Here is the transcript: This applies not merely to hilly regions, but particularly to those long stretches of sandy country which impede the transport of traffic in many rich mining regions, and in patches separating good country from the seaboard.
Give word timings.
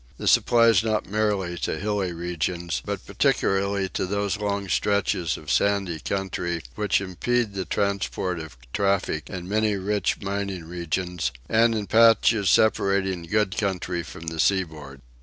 This 0.17 0.35
applies 0.35 0.83
not 0.83 1.05
merely 1.05 1.59
to 1.59 1.77
hilly 1.77 2.11
regions, 2.11 2.81
but 2.83 3.05
particularly 3.05 3.87
to 3.89 4.07
those 4.07 4.35
long 4.39 4.67
stretches 4.67 5.37
of 5.37 5.51
sandy 5.51 5.99
country 5.99 6.63
which 6.73 6.99
impede 7.01 7.53
the 7.53 7.65
transport 7.65 8.39
of 8.39 8.57
traffic 8.73 9.29
in 9.29 9.47
many 9.47 9.75
rich 9.75 10.19
mining 10.19 10.63
regions, 10.63 11.31
and 11.47 11.75
in 11.75 11.85
patches 11.85 12.49
separating 12.49 13.21
good 13.27 13.55
country 13.55 14.01
from 14.01 14.25
the 14.25 14.39
seaboard. 14.39 15.01